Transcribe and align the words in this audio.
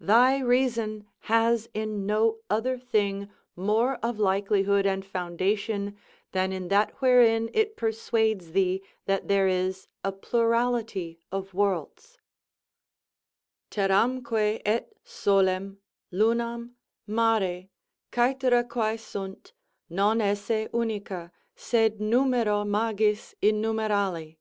Thy 0.00 0.38
reason 0.38 1.06
has 1.20 1.66
in 1.72 2.04
no 2.04 2.40
other 2.50 2.76
thing 2.78 3.30
more 3.56 3.94
of 4.04 4.18
likelihood 4.18 4.84
and 4.84 5.02
foundation 5.02 5.96
than 6.32 6.52
in 6.52 6.68
that 6.68 7.00
wherein 7.00 7.48
it 7.54 7.74
persuades 7.74 8.52
thee 8.52 8.82
that 9.06 9.28
there 9.28 9.48
is 9.48 9.88
a 10.04 10.12
plurality 10.12 11.20
of 11.32 11.54
worlds: 11.54 12.18
Terramque 13.70 14.60
et 14.66 14.92
solem, 15.04 15.78
lunam, 16.12 16.74
mare, 17.06 17.68
estera 18.12 18.68
quo 18.68 18.98
rant, 19.18 19.54
Non 19.88 20.20
esse 20.20 20.68
unica, 20.74 21.32
sed 21.56 21.96
numéro 21.98 22.68
magis 22.68 23.34
innumerali. 23.42 24.36